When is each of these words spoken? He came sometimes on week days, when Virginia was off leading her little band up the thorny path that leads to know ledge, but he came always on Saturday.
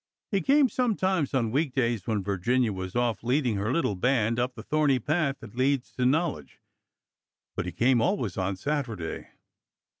He 0.31 0.41
came 0.41 0.67
sometimes 0.67 1.31
on 1.35 1.51
week 1.51 1.75
days, 1.75 2.07
when 2.07 2.23
Virginia 2.23 2.73
was 2.73 2.95
off 2.95 3.23
leading 3.23 3.57
her 3.57 3.71
little 3.71 3.93
band 3.93 4.39
up 4.39 4.55
the 4.55 4.63
thorny 4.63 4.97
path 4.97 5.41
that 5.41 5.53
leads 5.55 5.91
to 5.91 6.07
know 6.07 6.31
ledge, 6.31 6.59
but 7.55 7.67
he 7.67 7.71
came 7.71 8.01
always 8.01 8.35
on 8.35 8.55
Saturday. 8.55 9.27